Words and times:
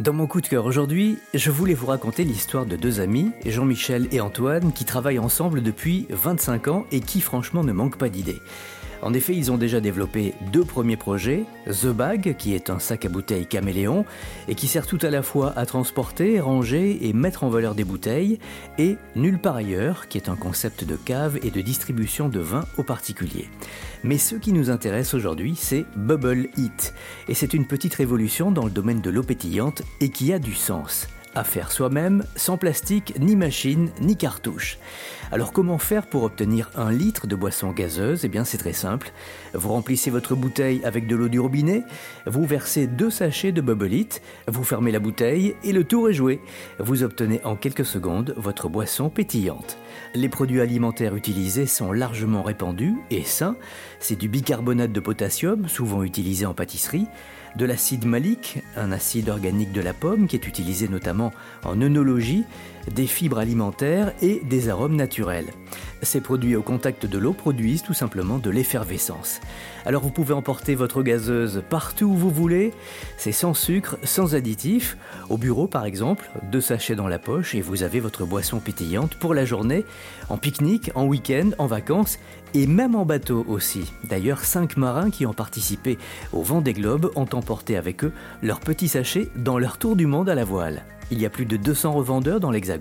Dans 0.00 0.14
mon 0.14 0.26
coup 0.26 0.40
de 0.40 0.48
cœur 0.48 0.64
aujourd'hui, 0.64 1.18
je 1.34 1.50
voulais 1.50 1.74
vous 1.74 1.86
raconter 1.86 2.24
l'histoire 2.24 2.64
de 2.64 2.76
deux 2.76 3.00
amis, 3.00 3.30
Jean-Michel 3.44 4.08
et 4.10 4.22
Antoine, 4.22 4.72
qui 4.72 4.86
travaillent 4.86 5.18
ensemble 5.18 5.62
depuis 5.62 6.06
25 6.08 6.68
ans 6.68 6.86
et 6.90 7.00
qui 7.00 7.20
franchement 7.20 7.62
ne 7.62 7.72
manquent 7.72 7.98
pas 7.98 8.08
d'idées. 8.08 8.40
En 9.02 9.14
effet, 9.14 9.34
ils 9.34 9.50
ont 9.50 9.58
déjà 9.58 9.80
développé 9.80 10.32
deux 10.52 10.64
premiers 10.64 10.96
projets, 10.96 11.44
The 11.66 11.88
Bag, 11.88 12.36
qui 12.38 12.54
est 12.54 12.70
un 12.70 12.78
sac 12.78 13.04
à 13.04 13.08
bouteilles 13.08 13.46
caméléon, 13.46 14.04
et 14.46 14.54
qui 14.54 14.68
sert 14.68 14.86
tout 14.86 14.98
à 15.02 15.10
la 15.10 15.22
fois 15.22 15.52
à 15.56 15.66
transporter, 15.66 16.38
ranger 16.38 17.08
et 17.08 17.12
mettre 17.12 17.42
en 17.42 17.48
valeur 17.48 17.74
des 17.74 17.82
bouteilles, 17.82 18.38
et 18.78 18.96
Nulle 19.16 19.40
part 19.40 19.56
ailleurs, 19.56 20.06
qui 20.06 20.18
est 20.18 20.28
un 20.28 20.36
concept 20.36 20.84
de 20.84 20.94
cave 20.94 21.38
et 21.42 21.50
de 21.50 21.60
distribution 21.60 22.28
de 22.28 22.38
vin 22.38 22.64
aux 22.78 22.84
particuliers. 22.84 23.48
Mais 24.04 24.18
ce 24.18 24.36
qui 24.36 24.52
nous 24.52 24.70
intéresse 24.70 25.14
aujourd'hui, 25.14 25.54
c'est 25.56 25.84
Bubble 25.96 26.48
Eat, 26.56 26.94
et 27.28 27.34
c'est 27.34 27.54
une 27.54 27.66
petite 27.66 27.94
révolution 27.94 28.52
dans 28.52 28.64
le 28.64 28.70
domaine 28.70 29.00
de 29.00 29.10
l'eau 29.10 29.24
pétillante 29.24 29.82
et 30.00 30.10
qui 30.10 30.32
a 30.32 30.38
du 30.38 30.54
sens 30.54 31.08
à 31.34 31.44
faire 31.44 31.70
soi-même, 31.70 32.24
sans 32.36 32.56
plastique, 32.56 33.14
ni 33.20 33.36
machine, 33.36 33.90
ni 34.00 34.16
cartouche. 34.16 34.78
Alors 35.30 35.52
comment 35.52 35.78
faire 35.78 36.06
pour 36.06 36.24
obtenir 36.24 36.70
un 36.74 36.90
litre 36.90 37.26
de 37.26 37.36
boisson 37.36 37.70
gazeuse? 37.70 38.24
Eh 38.24 38.28
bien 38.28 38.44
c'est 38.44 38.58
très 38.58 38.72
simple. 38.72 39.12
Vous 39.54 39.68
remplissez 39.68 40.10
votre 40.10 40.34
bouteille 40.34 40.80
avec 40.84 41.06
de 41.06 41.16
l'eau 41.16 41.28
du 41.28 41.40
robinet, 41.40 41.84
vous 42.26 42.44
versez 42.44 42.86
deux 42.86 43.10
sachets 43.10 43.52
de 43.52 43.60
Bubble 43.60 43.92
vous 44.48 44.64
fermez 44.64 44.92
la 44.92 44.98
bouteille 44.98 45.54
et 45.64 45.72
le 45.72 45.84
tour 45.84 46.08
est 46.08 46.14
joué. 46.14 46.40
Vous 46.78 47.02
obtenez 47.02 47.40
en 47.44 47.56
quelques 47.56 47.84
secondes 47.84 48.34
votre 48.36 48.68
boisson 48.68 49.10
pétillante. 49.10 49.76
Les 50.14 50.28
produits 50.28 50.60
alimentaires 50.60 51.16
utilisés 51.16 51.66
sont 51.66 51.92
largement 51.92 52.42
répandus 52.42 52.96
et 53.10 53.24
sains. 53.24 53.56
C'est 54.00 54.18
du 54.18 54.28
bicarbonate 54.28 54.92
de 54.92 55.00
potassium, 55.00 55.68
souvent 55.68 56.02
utilisé 56.02 56.46
en 56.46 56.54
pâtisserie, 56.54 57.06
de 57.56 57.66
l'acide 57.66 58.06
malique, 58.06 58.60
un 58.76 58.92
acide 58.92 59.28
organique 59.28 59.72
de 59.72 59.82
la 59.82 59.92
pomme 59.92 60.26
qui 60.26 60.36
est 60.36 60.46
utilisé 60.46 60.88
notamment 60.88 61.21
en 61.64 61.80
œnologie, 61.80 62.44
des 62.90 63.06
fibres 63.06 63.38
alimentaires 63.38 64.12
et 64.22 64.40
des 64.44 64.68
arômes 64.68 64.96
naturels. 64.96 65.46
Ces 66.02 66.20
produits 66.20 66.56
au 66.56 66.62
contact 66.62 67.06
de 67.06 67.18
l'eau 67.18 67.32
produisent 67.32 67.82
tout 67.82 67.94
simplement 67.94 68.38
de 68.38 68.50
l'effervescence. 68.50 69.40
Alors 69.86 70.02
vous 70.02 70.10
pouvez 70.10 70.34
emporter 70.34 70.74
votre 70.74 71.02
gazeuse 71.02 71.62
partout 71.68 72.06
où 72.06 72.16
vous 72.16 72.30
voulez, 72.30 72.72
c'est 73.16 73.32
sans 73.32 73.54
sucre, 73.54 73.96
sans 74.02 74.34
additifs. 74.34 74.96
Au 75.30 75.38
bureau 75.38 75.68
par 75.68 75.84
exemple, 75.84 76.28
deux 76.50 76.60
sachets 76.60 76.96
dans 76.96 77.06
la 77.06 77.20
poche 77.20 77.54
et 77.54 77.60
vous 77.60 77.84
avez 77.84 78.00
votre 78.00 78.24
boisson 78.24 78.58
pétillante 78.58 79.14
pour 79.14 79.32
la 79.32 79.44
journée, 79.44 79.84
en 80.28 80.36
pique-nique, 80.36 80.90
en 80.96 81.04
week-end, 81.04 81.50
en 81.58 81.66
vacances 81.66 82.18
et 82.54 82.66
même 82.66 82.96
en 82.96 83.04
bateau 83.04 83.44
aussi. 83.48 83.92
D'ailleurs, 84.08 84.44
cinq 84.44 84.76
marins 84.76 85.10
qui 85.10 85.24
ont 85.24 85.32
participé 85.32 85.98
au 86.32 86.42
vent 86.42 86.60
des 86.60 86.72
globes 86.72 87.10
ont 87.14 87.28
emporté 87.32 87.76
avec 87.76 88.04
eux 88.04 88.12
leurs 88.42 88.60
petits 88.60 88.88
sachets 88.88 89.28
dans 89.36 89.58
leur 89.58 89.78
tour 89.78 89.96
du 89.96 90.06
monde 90.06 90.28
à 90.28 90.34
la 90.34 90.44
voile. 90.44 90.84
Il 91.10 91.20
y 91.20 91.26
a 91.26 91.30
plus 91.30 91.44
de 91.44 91.58
200 91.58 91.92
revendeurs 91.92 92.40
dans 92.40 92.50
l'Hexagone, 92.50 92.71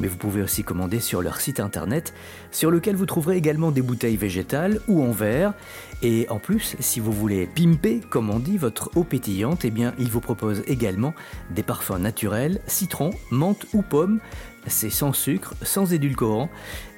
mais 0.00 0.08
vous 0.08 0.16
pouvez 0.16 0.42
aussi 0.42 0.64
commander 0.64 1.00
sur 1.00 1.22
leur 1.22 1.40
site 1.40 1.60
internet, 1.60 2.14
sur 2.50 2.70
lequel 2.70 2.96
vous 2.96 3.06
trouverez 3.06 3.36
également 3.36 3.70
des 3.70 3.82
bouteilles 3.82 4.16
végétales 4.16 4.80
ou 4.88 5.02
en 5.02 5.12
verre. 5.12 5.54
Et 6.02 6.26
en 6.30 6.38
plus, 6.38 6.76
si 6.80 7.00
vous 7.00 7.12
voulez 7.12 7.46
pimper, 7.46 8.00
comme 8.10 8.30
on 8.30 8.38
dit, 8.38 8.58
votre 8.58 8.90
eau 8.96 9.04
pétillante, 9.04 9.64
eh 9.64 9.70
bien, 9.70 9.94
ils 9.98 10.10
vous 10.10 10.20
proposent 10.20 10.62
également 10.66 11.14
des 11.50 11.62
parfums 11.62 11.98
naturels, 11.98 12.60
citron, 12.66 13.10
menthe 13.30 13.66
ou 13.72 13.82
pomme. 13.82 14.20
C'est 14.66 14.90
sans 14.90 15.12
sucre, 15.12 15.54
sans 15.62 15.92
édulcorant. 15.92 16.48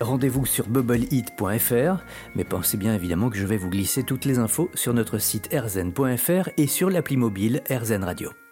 Rendez-vous 0.00 0.44
sur 0.46 0.68
bubbleheat.fr, 0.68 2.02
mais 2.34 2.44
pensez 2.44 2.76
bien 2.76 2.94
évidemment 2.94 3.30
que 3.30 3.38
je 3.38 3.46
vais 3.46 3.56
vous 3.56 3.70
glisser 3.70 4.02
toutes 4.02 4.24
les 4.24 4.38
infos 4.38 4.70
sur 4.74 4.92
notre 4.92 5.18
site 5.18 5.52
erzen.fr 5.52 6.50
et 6.56 6.66
sur 6.66 6.90
l'appli 6.90 7.16
mobile 7.16 7.62
RZN 7.70 8.04
Radio. 8.04 8.43